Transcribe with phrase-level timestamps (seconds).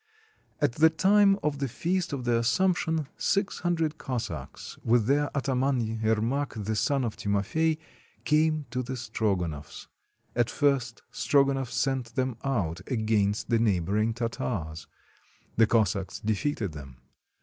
[0.59, 5.99] At the time of the Feast of the Assumption six hundred Cossacks, with their ataman,
[6.01, 7.77] Yermak, the son of Timof ey
[8.23, 9.85] came to the Strogonoffs.
[10.35, 14.87] At first Strogonoff sent them out against the neighboring Tartars.
[15.57, 16.97] The Cossacks de feated them.